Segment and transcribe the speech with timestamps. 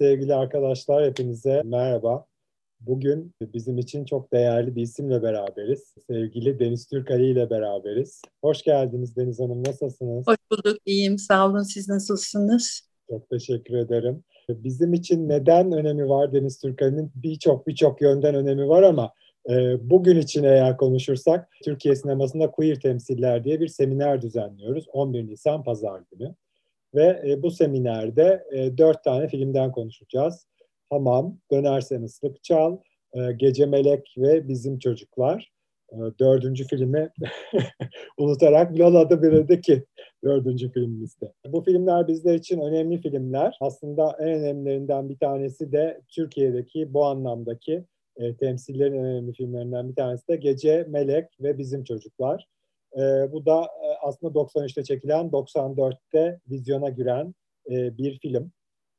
[0.00, 2.26] sevgili arkadaşlar, hepinize merhaba.
[2.80, 5.94] Bugün bizim için çok değerli bir isimle beraberiz.
[6.06, 8.22] Sevgili Deniz Türkali ile beraberiz.
[8.42, 10.26] Hoş geldiniz Deniz Hanım, nasılsınız?
[10.26, 11.18] Hoş bulduk, iyiyim.
[11.18, 12.82] Sağ olun, siz nasılsınız?
[13.10, 14.24] Çok teşekkür ederim.
[14.48, 17.12] Bizim için neden önemi var Deniz Türkali'nin?
[17.14, 19.12] Birçok birçok yönden önemi var ama
[19.50, 25.64] e, bugün için eğer konuşursak Türkiye sinemasında queer temsiller diye bir seminer düzenliyoruz 11 Nisan
[25.64, 26.34] Pazar günü.
[26.94, 30.46] Ve e, bu seminerde e, dört tane filmden konuşacağız.
[30.90, 32.78] Hamam, Dönersen Islık Çal,
[33.12, 35.52] e, Gece Melek ve Bizim Çocuklar.
[35.92, 37.10] E, dördüncü filmi
[38.18, 39.84] unutarak Lola da ki
[40.24, 41.32] dördüncü filmimizde.
[41.46, 43.56] Bu filmler bizler için önemli filmler.
[43.60, 47.84] Aslında en önemlilerinden bir tanesi de Türkiye'deki bu anlamdaki
[48.16, 52.46] e, temsillerin önemli filmlerinden bir tanesi de Gece Melek ve Bizim Çocuklar.
[52.96, 57.34] E, bu da e, aslında 93'te çekilen, 94'te vizyona giren
[57.70, 58.52] e, bir film.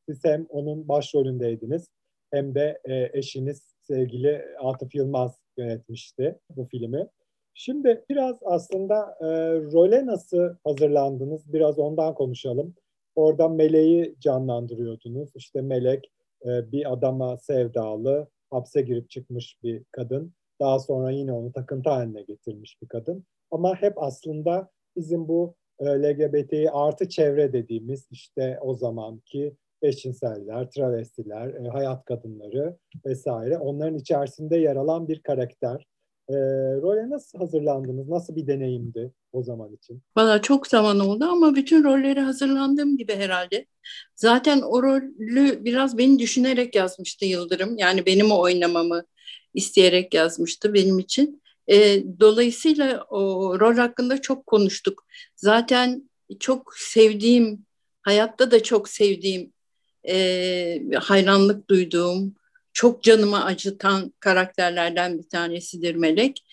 [0.10, 1.88] Siz hem onun başrolündeydiniz
[2.32, 7.08] hem de e, eşiniz sevgili Atıf Yılmaz yönetmişti bu filmi.
[7.54, 9.28] Şimdi biraz aslında e,
[9.72, 11.54] role nasıl hazırlandınız?
[11.54, 12.76] Biraz ondan konuşalım.
[13.16, 15.30] Orada Meleği canlandırıyordunuz.
[15.36, 16.12] İşte Melek
[16.46, 20.34] e, bir adama sevdalı, hapse girip çıkmış bir kadın.
[20.60, 23.26] Daha sonra yine onu takıntı haline getirmiş bir kadın.
[23.52, 31.48] Ama hep aslında bizim bu e, LGBTİ artı çevre dediğimiz işte o zamanki eşcinseller, travestiler,
[31.48, 35.86] e, hayat kadınları vesaire onların içerisinde yer alan bir karakter.
[36.30, 36.34] E,
[36.82, 38.10] role nasıl hazırlandınız?
[38.10, 40.02] Nasıl bir deneyimdi o zaman için?
[40.18, 43.66] Valla çok zaman oldu ama bütün rolleri hazırlandığım gibi herhalde.
[44.16, 47.78] Zaten o rolü biraz beni düşünerek yazmıştı Yıldırım.
[47.78, 49.04] Yani benim o oynamamı
[49.54, 51.41] isteyerek yazmıştı benim için.
[51.70, 53.20] E, dolayısıyla o
[53.60, 55.06] rol hakkında çok konuştuk.
[55.36, 56.10] Zaten
[56.40, 57.66] çok sevdiğim,
[58.02, 59.54] hayatta da çok sevdiğim,
[60.08, 62.36] e, hayranlık duyduğum,
[62.74, 66.46] çok canımı acıtan karakterlerden bir tanesidir Melek.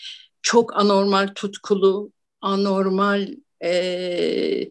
[0.43, 3.29] Çok anormal tutkulu, anormal
[3.65, 4.71] e,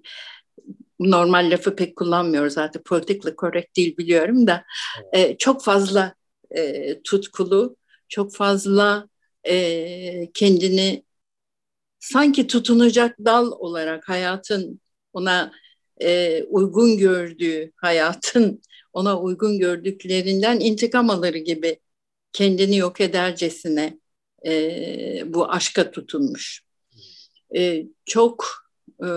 [1.00, 4.64] normal lafı pek kullanmıyoruz zaten politically correct değil biliyorum da
[5.14, 6.14] e, çok fazla
[6.52, 7.76] e, tutkulu,
[8.10, 9.08] çok fazla
[9.48, 11.04] e, kendini
[12.00, 14.82] sanki tutunacak dal olarak hayatın
[15.14, 15.52] ona
[16.02, 18.62] e, uygun gördüğü hayatın
[18.94, 21.80] ona uygun gördüklerinden intikam alır gibi
[22.34, 24.00] kendini yok edercesine
[24.46, 24.54] e,
[25.26, 26.62] bu aşka tutunmuş.
[27.56, 28.46] E, çok
[29.04, 29.10] e,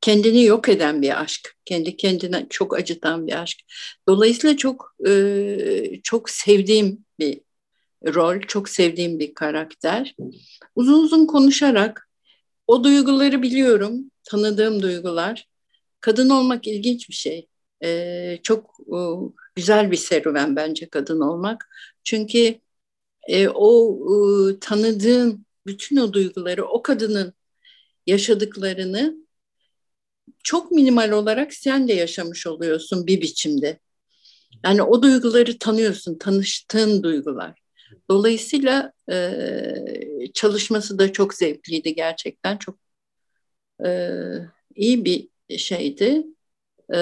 [0.00, 3.58] kendini yok eden bir aşk, kendi kendine çok acıtan bir aşk.
[4.08, 7.40] Dolayısıyla çok e, çok sevdiğim bir
[8.06, 10.16] rol, çok sevdiğim bir karakter.
[10.76, 12.08] Uzun uzun konuşarak
[12.66, 15.48] o duyguları biliyorum, tanıdığım duygular.
[16.00, 17.48] Kadın olmak ilginç bir şey.
[17.84, 18.98] Ee, çok e,
[19.54, 21.68] güzel bir serüven bence kadın olmak.
[22.04, 22.54] Çünkü
[23.28, 23.98] e, o
[24.50, 27.32] e, tanıdığın bütün o duyguları, o kadının
[28.06, 29.16] yaşadıklarını
[30.44, 33.78] çok minimal olarak sen de yaşamış oluyorsun bir biçimde.
[34.64, 37.63] Yani o duyguları tanıyorsun, tanıştığın duygular.
[38.10, 42.56] Dolayısıyla e, çalışması da çok zevkliydi gerçekten.
[42.56, 42.78] Çok
[43.86, 44.10] e,
[44.74, 45.28] iyi bir
[45.58, 46.26] şeydi.
[46.94, 46.98] E,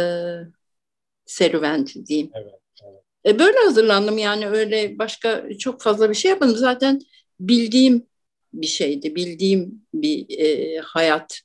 [1.26, 2.30] serüvendi diyeyim.
[2.34, 2.54] Evet,
[2.84, 3.02] evet.
[3.26, 6.56] E, böyle hazırlandım yani öyle başka çok fazla bir şey yapmadım.
[6.56, 7.00] Zaten
[7.40, 8.06] bildiğim
[8.52, 11.40] bir şeydi, bildiğim bir e, hayat.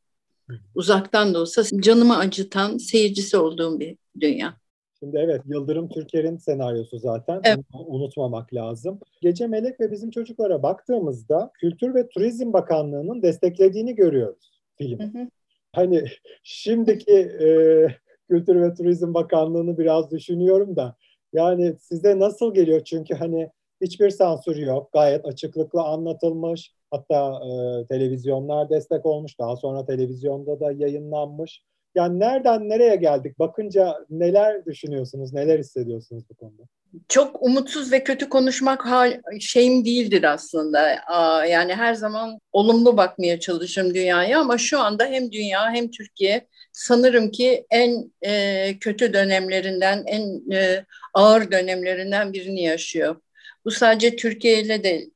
[0.76, 4.58] Uzaktan da olsa canımı acıtan, seyircisi olduğum bir dünya.
[5.00, 7.42] Şimdi evet Yıldırım Türker'in senaryosu zaten.
[7.44, 7.60] Evet.
[7.88, 9.00] unutmamak lazım.
[9.22, 15.04] Gece Melek ve Bizim Çocuklara baktığımızda Kültür ve Turizm Bakanlığı'nın desteklediğini görüyoruz filmi.
[15.04, 15.30] Hı hı.
[15.72, 16.04] Hani
[16.44, 17.48] şimdiki e,
[18.30, 20.96] Kültür ve Turizm Bakanlığı'nı biraz düşünüyorum da
[21.34, 22.84] yani size nasıl geliyor?
[22.84, 23.50] Çünkü hani
[23.82, 24.90] hiçbir sansür yok.
[24.94, 26.74] Gayet açıklıkla anlatılmış.
[26.92, 29.40] Hatta e, televizyonlar destek olmuş.
[29.40, 31.64] Daha sonra televizyonda da yayınlanmış.
[31.98, 33.40] Yani nereden nereye geldik?
[33.40, 36.64] Bakınca neler düşünüyorsunuz, neler hissediyorsunuz bu konuda?
[37.08, 38.86] Çok umutsuz ve kötü konuşmak
[39.40, 40.90] şeyim değildir aslında.
[41.46, 47.32] Yani her zaman olumlu bakmaya çalışırım dünyaya ama şu anda hem dünya hem Türkiye sanırım
[47.32, 53.16] ki en e, kötü dönemlerinden, en e, ağır dönemlerinden birini yaşıyor.
[53.66, 55.10] Bu sadece Türkiye ile de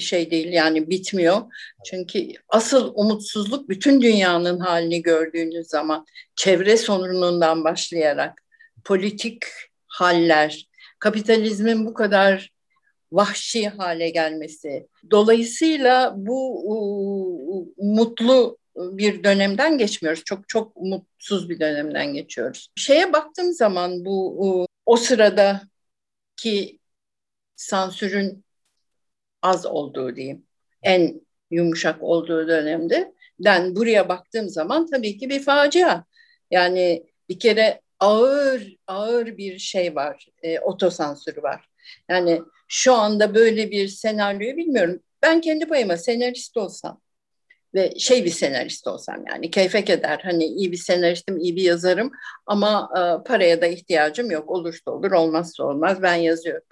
[0.00, 1.42] şey değil yani bitmiyor.
[1.84, 6.06] Çünkü asıl umutsuzluk bütün dünyanın halini gördüğünüz zaman
[6.36, 8.42] çevre sorunundan başlayarak
[8.84, 9.42] politik
[9.86, 10.68] haller,
[10.98, 12.52] kapitalizmin bu kadar
[13.12, 14.88] vahşi hale gelmesi.
[15.10, 16.62] Dolayısıyla bu
[17.76, 20.24] mutlu bir dönemden geçmiyoruz.
[20.24, 22.68] Çok çok mutsuz bir dönemden geçiyoruz.
[22.76, 26.78] Şeye baktığım zaman bu o, o sıradaki
[27.56, 28.44] sansürün
[29.42, 30.46] az olduğu diyeyim.
[30.82, 36.04] En yumuşak olduğu dönemde den buraya baktığım zaman tabii ki bir facia.
[36.50, 40.26] Yani bir kere ağır ağır bir şey var.
[40.42, 41.68] E, otosansür var.
[42.08, 45.00] Yani şu anda böyle bir senaryoyu bilmiyorum.
[45.22, 47.00] Ben kendi payıma senarist olsam
[47.74, 50.20] ve şey bir senarist olsam yani keyfe keder.
[50.24, 52.12] Hani iyi bir senaristim, iyi bir yazarım
[52.46, 54.50] ama e, paraya da ihtiyacım yok.
[54.50, 56.02] Olursa olur, olmazsa olmaz.
[56.02, 56.62] Ben yazıyorum.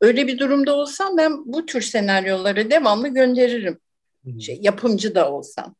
[0.00, 3.80] Öyle bir durumda olsam ben bu tür senaryoları devamlı gönderirim.
[4.40, 5.74] Şey, yapımcı da olsam.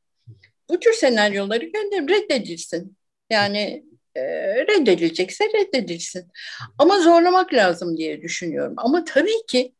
[0.68, 2.08] Bu tür senaryoları gönderirim.
[2.08, 2.96] Reddedilsin.
[3.30, 3.84] Yani
[4.14, 4.22] e,
[4.66, 6.32] reddedilecekse reddedilsin.
[6.78, 8.74] Ama zorlamak lazım diye düşünüyorum.
[8.76, 9.72] Ama tabii ki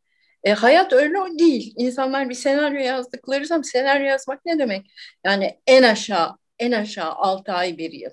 [0.43, 1.73] e, hayat öyle değil.
[1.77, 4.91] İnsanlar bir senaryo yazdıkları zaman senaryo yazmak ne demek?
[5.25, 8.11] Yani en aşağı en aşağı 6 ay bir yıl.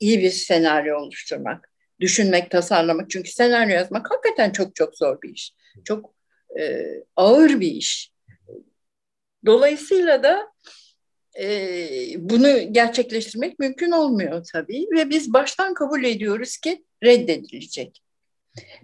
[0.00, 1.69] İyi bir senaryo oluşturmak,
[2.00, 3.10] düşünmek, tasarlamak.
[3.10, 5.54] Çünkü senaryo yazmak hakikaten çok çok zor bir iş.
[5.84, 6.14] Çok
[6.60, 6.86] e,
[7.16, 8.12] ağır bir iş.
[9.46, 10.52] Dolayısıyla da
[11.40, 18.02] e, bunu gerçekleştirmek mümkün olmuyor tabii ve biz baştan kabul ediyoruz ki reddedilecek.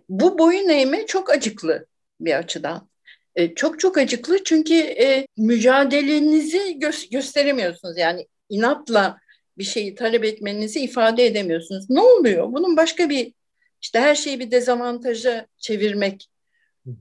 [0.09, 1.87] Bu boyun eğme çok acıklı
[2.21, 2.89] bir açıdan.
[3.37, 7.99] E, çok çok acıklı çünkü e, mücadelenizi gö- gösteremiyorsunuz.
[7.99, 9.19] Yani inatla
[9.59, 11.91] bir şeyi talep etmenizi ifade edemiyorsunuz.
[11.91, 12.53] Ne oluyor?
[12.53, 13.35] Bunun başka bir
[13.83, 16.29] işte her şeyi bir dezavantaja çevirmek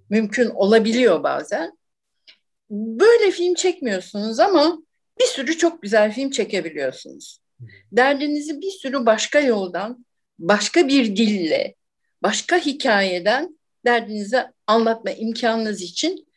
[0.10, 1.78] mümkün olabiliyor bazen.
[2.70, 4.82] Böyle film çekmiyorsunuz ama
[5.20, 7.40] bir sürü çok güzel film çekebiliyorsunuz.
[7.92, 10.06] Derdinizi bir sürü başka yoldan,
[10.40, 11.76] başka bir dille,
[12.24, 16.28] başka hikayeden derdinizi anlatma imkanınız için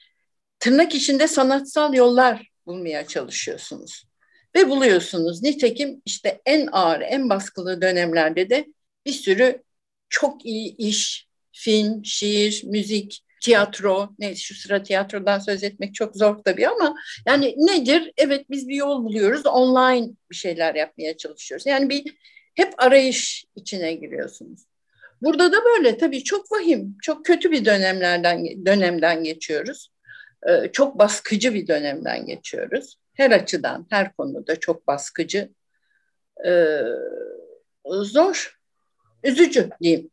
[0.58, 4.07] tırnak içinde sanatsal yollar bulmaya çalışıyorsunuz.
[4.56, 5.42] Ve buluyorsunuz.
[5.42, 8.66] Nitekim işte en ağır, en baskılı dönemlerde de
[9.06, 9.62] bir sürü
[10.08, 16.38] çok iyi iş, film, şiir, müzik, tiyatro, ne şu sıra tiyatrodan söz etmek çok zor
[16.44, 16.94] tabii ama
[17.26, 18.12] yani nedir?
[18.16, 21.66] Evet biz bir yol buluyoruz, online bir şeyler yapmaya çalışıyoruz.
[21.66, 22.16] Yani bir
[22.54, 24.60] hep arayış içine giriyorsunuz.
[25.22, 29.90] Burada da böyle tabii çok vahim, çok kötü bir dönemlerden dönemden geçiyoruz.
[30.48, 32.96] Ee, çok baskıcı bir dönemden geçiyoruz.
[33.18, 35.52] Her açıdan, her konuda çok baskıcı.
[36.46, 36.80] Ee,
[37.84, 38.58] zor,
[39.24, 40.10] üzücü diyeyim.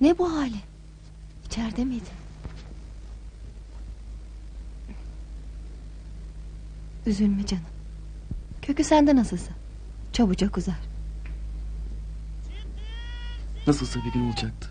[0.00, 0.56] Ne bu hali?
[1.46, 2.06] İçeride miydin?
[7.06, 7.64] Üzülme canım.
[8.62, 9.52] Kökü sende nasılsa.
[10.12, 10.78] Çabucak uzar.
[13.66, 14.68] Nasılsa bir gün olacaktı.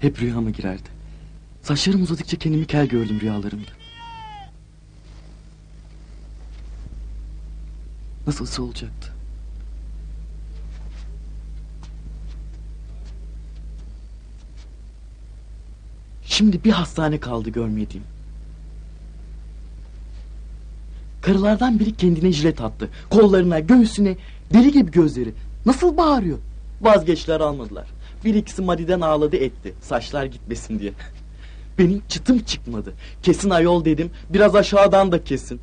[0.00, 0.88] Hep rüyama girerdi.
[1.62, 3.79] Saçlarım uzadıkça kendimi kel gördüm rüyalarımda.
[8.30, 9.12] Nasılsa olacaktı.
[16.24, 18.04] Şimdi bir hastane kaldı görmediğim.
[21.22, 22.88] Karılardan biri kendine jilet attı.
[23.10, 24.16] Kollarına, göğsüne,
[24.52, 25.32] deli gibi gözleri.
[25.66, 26.38] Nasıl bağırıyor?
[26.80, 27.86] Vazgeçler almadılar.
[28.24, 29.74] Bir ikisi madiden ağladı etti.
[29.80, 30.92] Saçlar gitmesin diye.
[31.78, 32.92] Benim çıtım çıkmadı.
[33.22, 34.10] Kesin ayol dedim.
[34.28, 35.60] Biraz aşağıdan da kesin.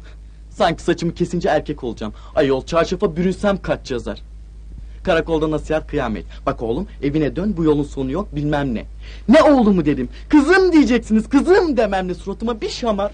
[0.57, 2.13] Sanki saçımı kesince erkek olacağım.
[2.35, 4.21] Ayol çarşafa bürünsem kaç yazar.
[5.03, 6.25] Karakolda nasihat kıyamet.
[6.45, 8.85] Bak oğlum evine dön bu yolun sonu yok bilmem ne.
[9.29, 10.09] Ne oğlumu dedim.
[10.29, 13.11] Kızım diyeceksiniz kızım dememle suratıma bir şamar.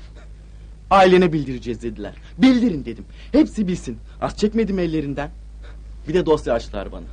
[0.90, 2.14] Ailene bildireceğiz dediler.
[2.38, 3.06] Bildirin dedim.
[3.32, 3.98] Hepsi bilsin.
[4.22, 5.30] Az çekmedim ellerinden.
[6.08, 7.06] Bir de dosya açtılar bana.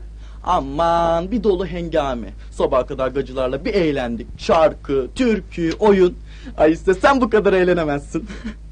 [0.45, 2.31] Aman bir dolu hengame.
[2.51, 4.27] Sabaha kadar gacılarla bir eğlendik.
[4.39, 6.15] Şarkı, türkü, oyun.
[6.57, 8.29] Ay işte sen bu kadar eğlenemezsin.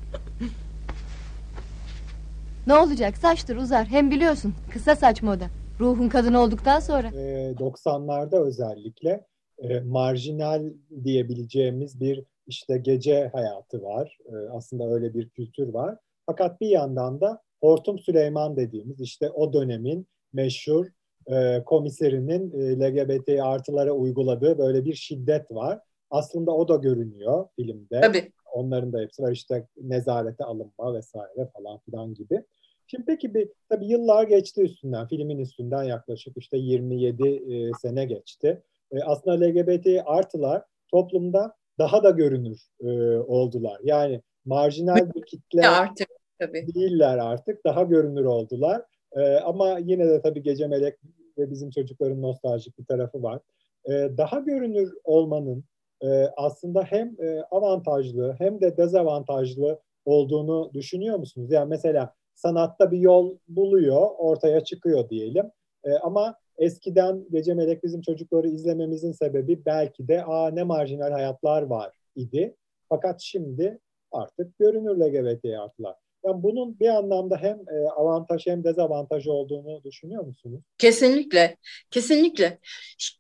[2.69, 3.87] Ne olacak saçtır uzar.
[3.87, 5.45] Hem biliyorsun kısa saç moda.
[5.81, 7.09] Ruhun kadın olduktan sonra.
[7.09, 9.27] Ee, 90'larda özellikle
[9.59, 10.63] e, marjinal
[11.05, 14.19] diyebileceğimiz bir işte gece hayatı var.
[14.27, 15.97] E, aslında öyle bir kültür var.
[16.27, 20.87] Fakat bir yandan da Hortum Süleyman dediğimiz işte o dönemin meşhur
[21.27, 25.81] e, komiserinin e, LGBT artılara uyguladığı böyle bir şiddet var.
[26.11, 28.01] Aslında o da görünüyor filmde.
[28.01, 28.33] Tabii.
[28.53, 32.45] Onların da hepsi var işte nezarete alınma vesaire falan filan gibi.
[32.91, 38.63] Şimdi peki bir tabii yıllar geçti üstünden, filmin üstünden yaklaşık işte 27 e, sene geçti.
[38.93, 43.81] E, aslında LGBT artılar toplumda daha da görünür e, oldular.
[43.85, 46.67] Yani marjinal bir kitle artık, tabii.
[46.75, 48.83] değiller artık, daha görünür oldular.
[49.13, 50.95] E, ama yine de tabii Gece Melek
[51.39, 53.41] ve bizim çocukların nostaljik bir tarafı var.
[53.85, 55.65] E, daha görünür olmanın
[56.03, 61.51] e, aslında hem e, avantajlı hem de dezavantajlı olduğunu düşünüyor musunuz?
[61.51, 65.51] Yani mesela sanatta bir yol buluyor, ortaya çıkıyor diyelim.
[65.85, 71.63] E, ama eskiden Gece Melek bizim çocukları izlememizin sebebi belki de aa ne marjinal hayatlar
[71.63, 72.57] var idi.
[72.89, 73.79] Fakat şimdi
[74.13, 75.95] artık görünür LGBT artılar.
[76.25, 80.61] Yani bunun bir anlamda hem e, avantaj hem dezavantaj olduğunu düşünüyor musunuz?
[80.79, 81.57] Kesinlikle,
[81.91, 82.59] kesinlikle.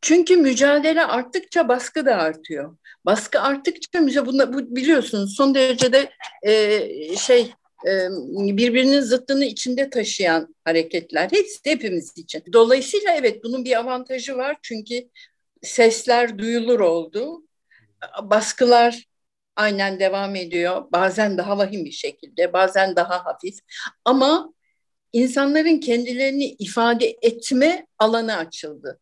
[0.01, 2.77] Çünkü mücadele arttıkça baskı da artıyor.
[3.07, 6.11] Baskı arttıkça mücadele, bu biliyorsunuz son derecede
[6.43, 6.81] e,
[7.17, 7.53] şey
[8.57, 11.29] birbirinin zıttını içinde taşıyan hareketler.
[11.33, 12.43] Hepsi hepimiz için.
[12.53, 15.09] Dolayısıyla evet bunun bir avantajı var çünkü
[15.63, 17.43] sesler duyulur oldu.
[18.23, 19.05] Baskılar
[19.57, 20.85] aynen devam ediyor.
[20.93, 23.59] Bazen daha vahim bir şekilde, bazen daha hafif.
[24.05, 24.55] Ama
[25.13, 29.01] insanların kendilerini ifade etme alanı açıldı.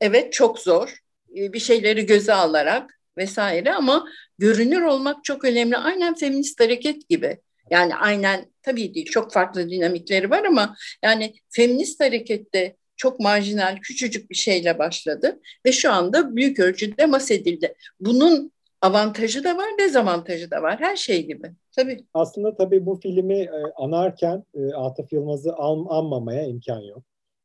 [0.00, 0.98] Evet çok zor.
[1.36, 5.76] Ee, bir şeyleri göze alarak vesaire ama görünür olmak çok önemli.
[5.76, 7.40] Aynen feminist hareket gibi.
[7.70, 14.30] Yani aynen tabii değil çok farklı dinamikleri var ama yani feminist harekette çok marjinal küçücük
[14.30, 17.74] bir şeyle başladı ve şu anda büyük ölçüde mas edildi.
[18.00, 20.76] Bunun avantajı da var, dezavantajı da var.
[20.80, 21.52] Her şey gibi.
[21.76, 22.04] Tabii.
[22.14, 27.02] Aslında tabii bu filmi e, anarken e, Atıf Yılmaz'ı an, anmamaya imkan yok.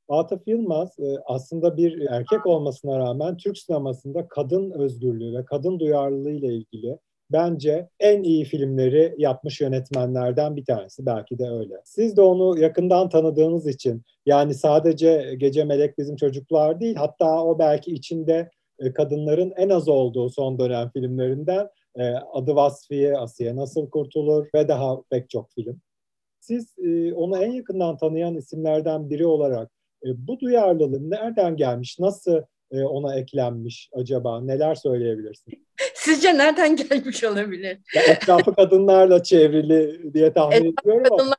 [0.09, 6.31] Atıf Yılmaz e, aslında bir erkek olmasına rağmen Türk sinemasında kadın özgürlüğü ve kadın duyarlılığı
[6.31, 6.97] ile ilgili
[7.31, 11.05] bence en iyi filmleri yapmış yönetmenlerden bir tanesi.
[11.05, 11.73] Belki de öyle.
[11.83, 17.59] Siz de onu yakından tanıdığınız için yani sadece Gece Melek Bizim Çocuklar değil hatta o
[17.59, 23.89] belki içinde e, kadınların en az olduğu son dönem filmlerinden e, Adı Vasfiye, Asiye Nasıl
[23.89, 25.81] Kurtulur ve daha pek çok film.
[26.39, 29.71] Siz e, onu en yakından tanıyan isimlerden biri olarak
[30.03, 34.41] bu duyarlılık nereden gelmiş, nasıl ona eklenmiş acaba?
[34.41, 35.59] Neler söyleyebilirsiniz?
[36.05, 37.77] Sizce nereden gelmiş olabilir?
[37.95, 41.17] Ya etrafı kadınlarla çevrili diye tahmin Etrafı ediyorum ama.
[41.17, 41.35] Kadınlarla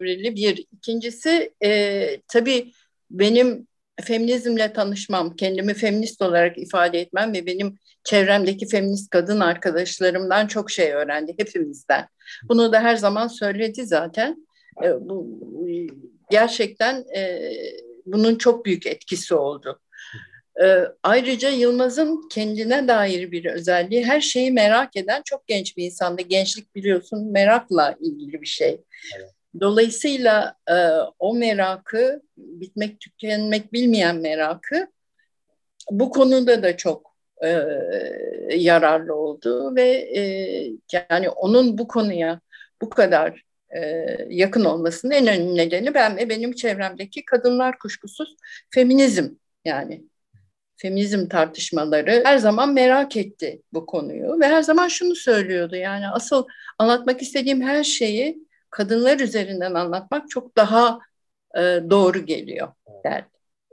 [0.00, 0.66] çevrili bir.
[0.72, 2.72] İkincisi e, tabii
[3.10, 3.66] benim
[4.02, 10.92] feminizmle tanışmam, kendimi feminist olarak ifade etmem ve benim çevremdeki feminist kadın arkadaşlarımdan çok şey
[10.92, 12.08] öğrendi, hepimizden.
[12.48, 14.46] Bunu da her zaman söyledi zaten.
[14.84, 15.40] E, bu
[16.30, 17.52] gerçekten e,
[18.06, 19.80] bunun çok büyük etkisi oldu.
[20.60, 26.22] E, ayrıca Yılmaz'ın kendine dair bir özelliği her şeyi merak eden çok genç bir insandı.
[26.22, 28.80] Gençlik biliyorsun merakla ilgili bir şey.
[29.16, 29.30] Evet.
[29.60, 30.74] Dolayısıyla e,
[31.18, 34.86] o merakı, bitmek tükenmek bilmeyen merakı
[35.90, 37.48] bu konuda da çok e,
[38.56, 40.22] yararlı oldu ve e,
[40.92, 42.40] yani onun bu konuya
[42.82, 43.42] bu kadar
[43.76, 43.80] e,
[44.28, 48.36] yakın olmasının en önemli nedeni ben ve benim çevremdeki kadınlar kuşkusuz
[48.70, 49.28] feminizm
[49.64, 50.02] yani
[50.82, 56.44] feminizm tartışmaları her zaman merak etti bu konuyu ve her zaman şunu söylüyordu yani asıl
[56.78, 60.98] anlatmak istediğim her şeyi kadınlar üzerinden anlatmak çok daha
[61.56, 61.60] e,
[61.90, 62.68] doğru geliyor
[63.04, 63.26] derdi.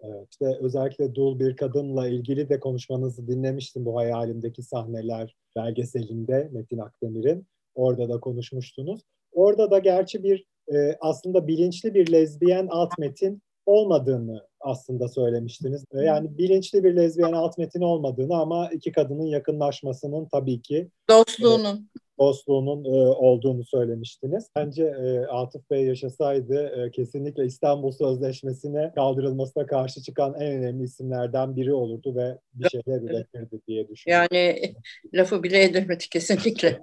[0.03, 6.77] Evet, işte özellikle dul bir kadınla ilgili de konuşmanızı dinlemiştim bu hayalimdeki sahneler belgeselinde Metin
[6.77, 7.47] Akdemir'in.
[7.75, 9.01] Orada da konuşmuştunuz.
[9.31, 15.85] Orada da gerçi bir e, aslında bilinçli bir lezbiyen alt metin olmadığını aslında söylemiştiniz.
[15.93, 21.99] Yani bilinçli bir lezbiyen alt metin olmadığını ama iki kadının yakınlaşmasının tabii ki dostluğunun e,
[22.19, 24.49] dostluğunun e, olduğunu söylemiştiniz.
[24.55, 31.55] Bence e, Atıf Bey yaşasaydı e, kesinlikle İstanbul Sözleşmesi'ne kaldırılmasına karşı çıkan en önemli isimlerden
[31.55, 34.27] biri olurdu ve bir şeyler üretirdi diye düşünüyorum.
[34.31, 34.73] Yani
[35.13, 36.81] lafı bile edilmedi kesinlikle.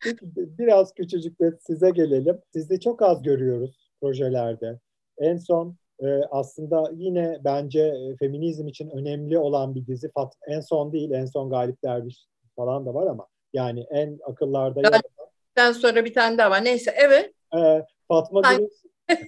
[0.36, 2.38] Biraz küçücük de size gelelim.
[2.52, 4.80] Sizi çok az görüyoruz projelerde.
[5.18, 10.10] En son e, aslında yine bence e, feminizm için önemli olan bir dizi.
[10.10, 12.26] Fat, en son değil, en son Galip Derviş
[12.56, 14.80] falan da var ama yani en akıllarda
[15.58, 15.72] alan.
[15.72, 16.64] sonra bir tane daha var.
[16.64, 17.32] Neyse evet.
[17.56, 18.70] Ee, Fatma Gül'ün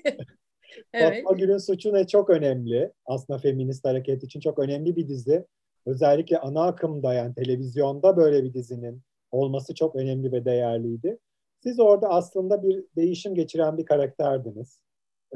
[0.93, 1.25] evet.
[1.25, 2.93] Fatma Gül'ün Suçu Ne çok önemli.
[3.07, 5.47] Aslında feminist hareket için çok önemli bir dizi.
[5.87, 11.19] Özellikle ana akımda yani televizyonda böyle bir dizinin olması çok önemli ve değerliydi.
[11.63, 14.81] Siz orada aslında bir değişim geçiren bir karakterdiniz.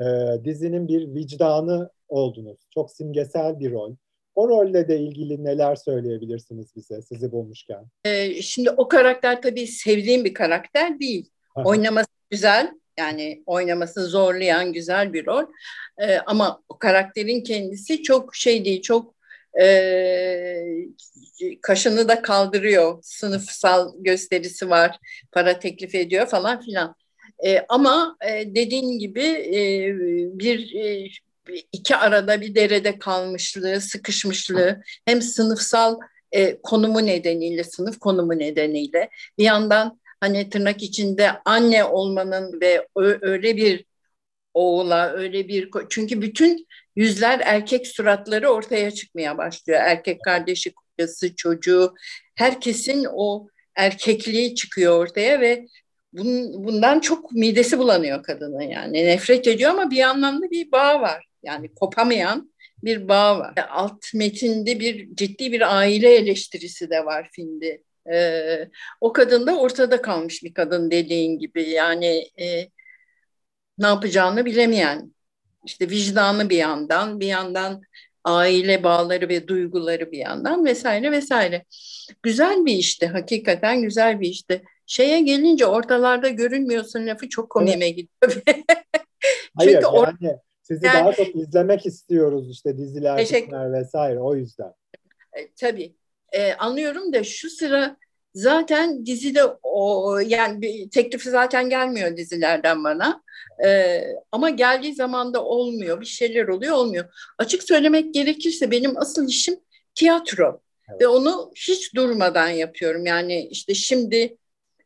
[0.00, 2.58] Ee, dizinin bir vicdanı oldunuz.
[2.74, 3.94] Çok simgesel bir rol.
[4.34, 7.84] O rolle de ilgili neler söyleyebilirsiniz bize sizi bulmuşken?
[8.04, 11.30] Ee, şimdi o karakter tabii sevdiğim bir karakter değil.
[11.54, 11.68] Aha.
[11.68, 12.72] Oynaması güzel.
[12.98, 15.44] Yani oynaması zorlayan güzel bir rol.
[15.98, 19.14] Ee, ama o karakterin kendisi çok şey değil, çok
[19.60, 20.62] e,
[21.62, 22.98] kaşını da kaldırıyor.
[23.02, 24.98] Sınıfsal gösterisi var,
[25.32, 26.94] para teklif ediyor falan filan.
[27.44, 29.58] E, ama e, dediğin gibi e,
[30.38, 31.08] bir e,
[31.72, 35.98] iki arada bir derede kalmışlığı, sıkışmışlığı hem sınıfsal
[36.32, 42.88] e, konumu nedeniyle, sınıf konumu nedeniyle bir yandan hani tırnak içinde anne olmanın ve
[43.22, 43.84] öyle bir
[44.54, 49.80] oğula öyle bir çünkü bütün yüzler erkek suratları ortaya çıkmaya başlıyor.
[49.82, 51.94] Erkek kardeşi, kocası, çocuğu
[52.34, 55.66] herkesin o erkekliği çıkıyor ortaya ve
[56.54, 61.26] bundan çok midesi bulanıyor kadının yani nefret ediyor ama bir anlamda bir bağ var.
[61.42, 62.52] Yani kopamayan
[62.84, 63.54] bir bağ var.
[63.70, 67.82] Alt metinde bir ciddi bir aile eleştirisi de var filmde.
[68.12, 68.68] Ee,
[69.00, 72.68] o kadın da ortada kalmış bir kadın dediğin gibi yani e,
[73.78, 75.14] ne yapacağını bilemeyen
[75.66, 77.82] işte vicdanı bir yandan bir yandan
[78.24, 81.64] aile bağları ve duyguları bir yandan vesaire vesaire.
[82.22, 84.62] Güzel bir işti hakikaten güzel bir işti.
[84.92, 87.96] Şeye gelince ortalarda görünmüyorsun lafı çok komiğime evet.
[87.96, 88.42] gidiyor.
[89.56, 94.34] Hayır Çünkü or- yani sizi yani, daha çok izlemek istiyoruz işte diziler, filmler vesaire o
[94.34, 94.72] yüzden.
[95.32, 95.94] E, tabii
[96.32, 97.96] e, anlıyorum da şu sıra
[98.34, 103.22] zaten dizide o yani bir teklifi zaten gelmiyor dizilerden bana.
[103.64, 106.00] Ee, ama geldiği zaman da olmuyor.
[106.00, 107.04] Bir şeyler oluyor olmuyor.
[107.38, 109.54] Açık söylemek gerekirse benim asıl işim
[109.94, 110.60] tiyatro.
[110.90, 111.00] Evet.
[111.00, 113.06] Ve onu hiç durmadan yapıyorum.
[113.06, 114.36] Yani işte şimdi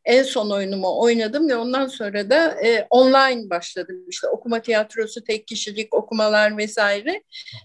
[0.07, 4.05] en son oyunumu oynadım ve ondan sonra da e, online başladım.
[4.09, 7.23] İşte okuma tiyatrosu, tek kişilik okumalar vesaire.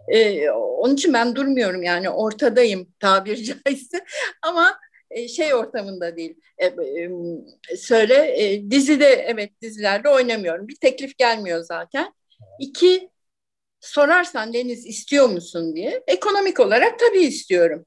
[0.08, 4.04] E, onun için ben durmuyorum yani ortadayım tabiri caizse.
[4.42, 4.78] Ama
[5.10, 6.36] e, şey ortamında değil.
[6.58, 7.10] E, e,
[7.76, 8.36] söyle
[8.70, 10.68] dizide evet dizilerde oynamıyorum.
[10.68, 12.14] Bir teklif gelmiyor zaten.
[12.60, 13.10] İki
[13.80, 16.02] sorarsan Deniz istiyor musun diye.
[16.06, 17.86] Ekonomik olarak tabii istiyorum.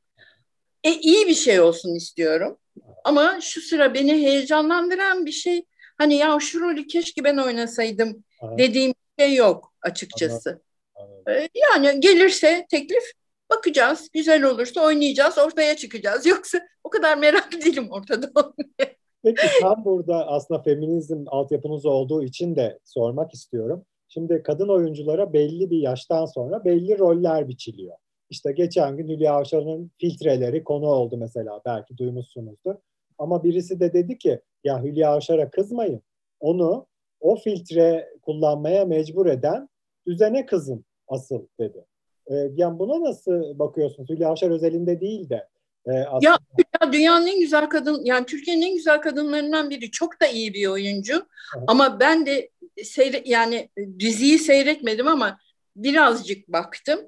[0.84, 2.58] E, iyi bir şey olsun istiyorum.
[3.04, 5.66] Ama şu sıra beni heyecanlandıran bir şey
[5.98, 8.58] hani ya şu rolü keşke ben oynasaydım Aha.
[8.58, 10.62] dediğim şey yok açıkçası.
[10.96, 11.24] Anladım.
[11.26, 11.50] Anladım.
[11.56, 13.04] Yani gelirse teklif
[13.50, 16.26] Bakacağız, güzel olursa oynayacağız, ortaya çıkacağız.
[16.26, 18.96] Yoksa o kadar merak değilim ortada olmaya.
[19.24, 23.86] Peki tam burada aslında feminizm altyapınız olduğu için de sormak istiyorum.
[24.08, 27.98] Şimdi kadın oyunculara belli bir yaştan sonra belli roller biçiliyor.
[28.30, 32.76] İşte geçen gün Hülya Avşar'ın filtreleri konu oldu mesela belki duymuşsunuzdur.
[33.18, 36.02] Ama birisi de dedi ki ya Hülya Avşar'a kızmayın.
[36.40, 36.88] Onu
[37.20, 39.70] o filtre kullanmaya mecbur eden
[40.08, 41.86] düzene kızın asıl dedi.
[42.28, 44.10] E, yani buna nasıl bakıyorsunuz?
[44.10, 45.48] Hülya Avşar özelinde değil de.
[45.88, 46.30] E, aslında...
[46.30, 46.38] ya,
[46.82, 49.92] ya dünyanın en güzel kadın, yani Türkiye'nin en güzel kadınlarından biri.
[49.92, 51.14] Çok da iyi bir oyuncu.
[51.14, 51.66] Evet.
[51.68, 52.50] Ama ben de
[52.84, 55.40] seyre, yani diziyi seyretmedim ama
[55.76, 57.00] birazcık baktım.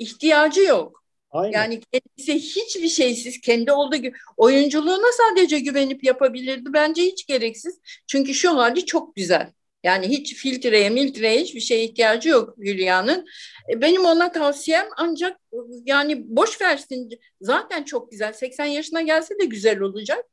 [0.00, 1.04] İhtiyacı yok.
[1.30, 1.52] Aynen.
[1.52, 6.72] Yani kendisi hiçbir şeysiz kendi olduğu gibi oyunculuğuna sadece güvenip yapabilirdi.
[6.72, 7.80] Bence hiç gereksiz.
[8.06, 9.52] Çünkü şu hali çok güzel.
[9.82, 13.26] Yani hiç filtreye, miltreye hiçbir şeye ihtiyacı yok Hülya'nın.
[13.72, 15.40] E, benim ona tavsiyem ancak
[15.86, 17.10] yani boş versin.
[17.40, 18.32] Zaten çok güzel.
[18.32, 20.24] 80 yaşına gelse de güzel olacak.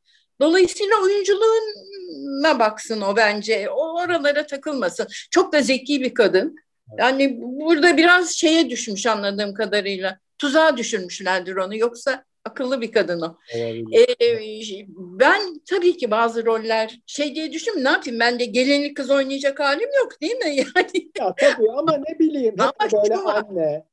[0.41, 3.69] Dolayısıyla oyunculuğuna baksın o bence.
[3.69, 5.08] O oralara takılmasın.
[5.32, 6.56] Çok da zeki bir kadın.
[6.97, 10.19] Yani burada biraz şeye düşmüş anladığım kadarıyla.
[10.38, 11.78] Tuzağa düşürmüşlerdir onu.
[11.78, 13.38] Yoksa akıllı bir kadın o.
[13.56, 19.12] Ee, ben tabii ki bazı roller şey diye düşündüm ne yapayım ben de gelinli kız
[19.12, 21.12] oynayacak halim yok değil mi yani?
[21.19, 23.86] Ya tabii ama ne bileyim hep böyle anne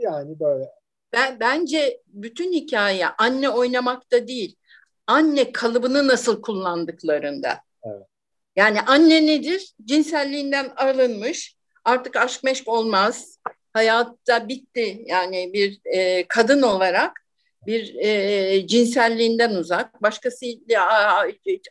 [0.00, 0.68] yani böyle.
[1.12, 4.56] Ben bence bütün hikaye anne oynamakta değil.
[5.06, 7.60] Anne kalıbını nasıl kullandıklarında.
[7.84, 8.06] Evet.
[8.56, 9.74] Yani anne nedir?
[9.84, 11.56] Cinselliğinden arınmış.
[11.84, 13.38] Artık aşk meşk olmaz.
[13.72, 15.02] Hayatta bitti.
[15.06, 17.22] Yani bir e, kadın olarak
[17.66, 21.12] bir e, cinselliğinden uzak, başkasıyla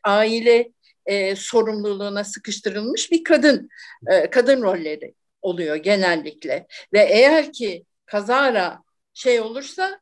[0.04, 0.72] aile
[1.06, 3.70] e, sorumluluğuna sıkıştırılmış bir kadın,
[4.12, 6.68] e, kadın rolleri oluyor genellikle.
[6.94, 8.80] Ve eğer ki kazara
[9.14, 10.00] şey olursa,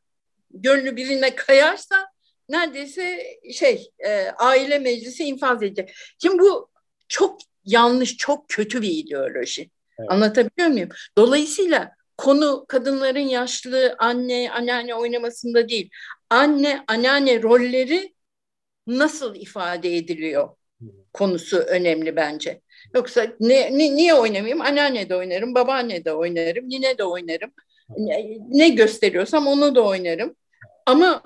[0.50, 2.06] gönlü birine kayarsa
[2.48, 5.94] neredeyse şey e, aile meclisi infaz edecek.
[6.22, 6.70] Şimdi bu
[7.08, 9.70] çok yanlış, çok kötü bir ideoloji.
[10.00, 10.10] Evet.
[10.10, 10.88] Anlatabiliyor muyum?
[11.18, 15.90] Dolayısıyla konu kadınların yaşlı anne, anneanne oynamasında değil.
[16.30, 18.14] Anne, anneanne rolleri
[18.86, 20.48] nasıl ifade ediliyor
[21.12, 22.60] konusu önemli bence.
[22.94, 24.60] Yoksa ne, ne, niye oynamayayım?
[24.60, 27.50] Anneanne de oynarım, babaanne de oynarım, nine de oynarım.
[27.98, 30.36] Ne, ne gösteriyorsam onu da oynarım.
[30.86, 31.22] Ama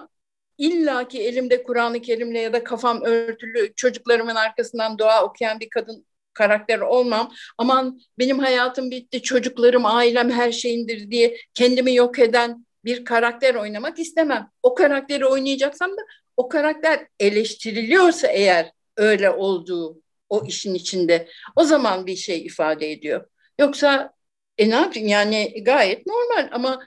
[0.58, 6.78] illaki elimde Kur'an-ı Kerim'le ya da kafam örtülü çocuklarımın arkasından dua okuyan bir kadın karakter
[6.80, 7.32] olmam.
[7.58, 13.98] Aman benim hayatım bitti, çocuklarım, ailem her şeyindir diye kendimi yok eden bir karakter oynamak
[13.98, 14.50] istemem.
[14.62, 16.00] O karakteri oynayacaksam da
[16.36, 23.26] o karakter eleştiriliyorsa eğer öyle olduğu o işin içinde o zaman bir şey ifade ediyor.
[23.58, 24.12] Yoksa
[24.58, 26.86] e ne yapayım yani gayet normal ama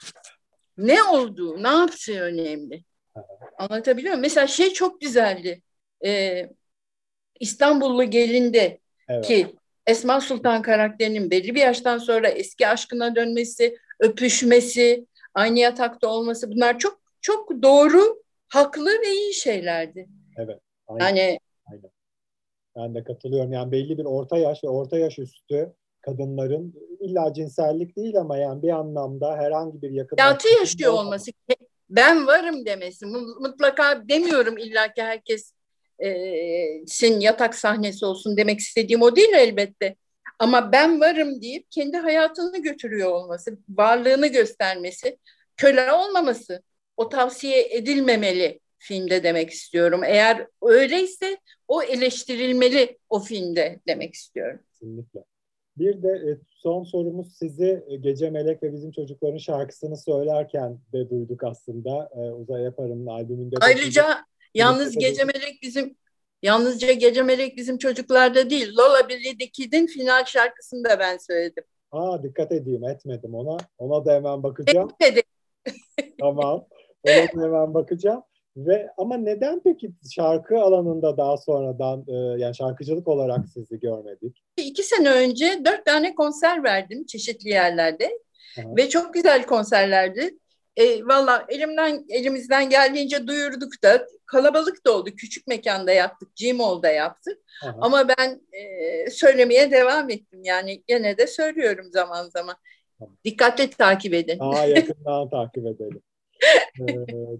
[0.77, 2.83] ne olduğu, ne yaptığı önemli.
[3.57, 4.21] Anlatabiliyor muyum?
[4.21, 5.61] Mesela şey çok güzeldi.
[6.05, 6.49] Ee,
[7.39, 9.25] İstanbullu gelinde Evet.
[9.25, 9.55] ki
[9.87, 16.79] Esma Sultan karakterinin belli bir yaştan sonra eski aşkına dönmesi, öpüşmesi, aynı yatakta olması bunlar
[16.79, 20.09] çok çok doğru, haklı ve iyi şeylerdi.
[20.87, 21.05] Aynen.
[21.15, 21.39] Yani
[22.75, 23.51] Ben de katılıyorum.
[23.51, 28.61] Yani belli bir orta yaş ve orta yaş üstü kadınların illa cinsellik değil ama yani
[28.61, 31.31] bir anlamda herhangi bir yakın hayatı yaşıyor olması,
[31.89, 35.53] ben varım demesi, mu- mutlaka demiyorum illa ki herkes
[36.87, 39.95] sin yatak sahnesi olsun demek istediğim o değil elbette.
[40.39, 45.17] Ama ben varım deyip kendi hayatını götürüyor olması, varlığını göstermesi,
[45.57, 46.61] köle olmaması,
[46.97, 50.01] o tavsiye edilmemeli filmde demek istiyorum.
[50.05, 54.59] Eğer öyleyse o eleştirilmeli o filmde demek istiyorum.
[54.71, 55.23] Kesinlikle.
[55.77, 61.09] Bir de e, son sorumuz sizi e, Gece Melek ve Bizim Çocukların şarkısını söylerken de
[61.09, 62.09] duyduk aslında.
[62.15, 63.55] E, Uzay Yaparım'ın albümünde.
[63.61, 65.95] Ayrıca yalnız Gece Melek bizim
[66.41, 68.77] yalnızca Gece Melek bizim çocuklarda değil.
[68.77, 71.63] Lola Billy the Kid'in final şarkısını da ben söyledim.
[71.91, 73.57] Aa, dikkat edeyim etmedim ona.
[73.77, 74.89] Ona da hemen bakacağım.
[75.01, 75.23] De
[76.19, 76.65] tamam.
[77.03, 78.23] Ona da hemen bakacağım.
[78.57, 84.43] Ve ama neden peki şarkı alanında daha sonradan e, yani şarkıcılık olarak sizi görmedik?
[84.57, 88.19] iki sene önce dört tane konser verdim çeşitli yerlerde
[88.59, 88.75] Aha.
[88.77, 90.37] ve çok güzel konserlerdi.
[90.77, 95.09] E, Valla elimden elimizden geldiğince duyurduk da kalabalık da oldu.
[95.17, 97.37] Küçük mekanda yaptık, Gmall'da yaptık.
[97.63, 97.77] Aha.
[97.81, 100.43] Ama ben e, söylemeye devam ettim.
[100.43, 102.55] Yani gene de söylüyorum zaman zaman.
[102.99, 103.15] Tamam.
[103.25, 104.39] Dikkatli takip edin.
[104.39, 106.01] Daha yakından takip edelim.
[106.81, 106.95] Ee,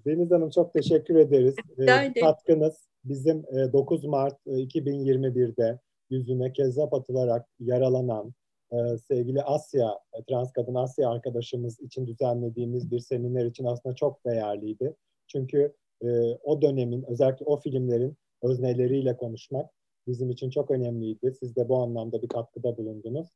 [0.05, 1.55] Deniz Hanım çok teşekkür ederiz.
[1.79, 8.33] Ee, katkınız bizim e, 9 Mart e, 2021'de yüzüne kezzap atılarak yaralanan
[8.71, 14.25] e, sevgili Asya, e, trans kadın Asya arkadaşımız için düzenlediğimiz bir seminer için aslında çok
[14.25, 14.95] değerliydi.
[15.27, 16.07] Çünkü e,
[16.43, 19.69] o dönemin, özellikle o filmlerin özneleriyle konuşmak
[20.07, 21.33] bizim için çok önemliydi.
[21.39, 23.27] Siz de bu anlamda bir katkıda bulundunuz.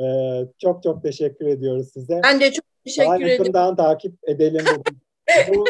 [0.00, 2.20] Ee, çok çok teşekkür ediyoruz size.
[2.24, 3.28] Ben de çok Daha teşekkür ederim.
[3.28, 4.64] yakından takip edelim.
[5.48, 5.64] Bu, bu,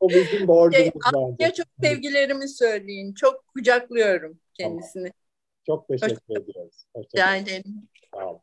[0.00, 1.44] o bizim borcumuz bence.
[1.44, 3.14] Ya çok sevgilerimi söyleyin.
[3.14, 5.10] Çok kucaklıyorum kendisini.
[5.66, 6.84] Çok teşekkür ediyoruz.
[6.94, 7.04] Hoşçakalın.
[7.04, 7.88] Rica ederim.
[8.14, 8.40] Sağ olun.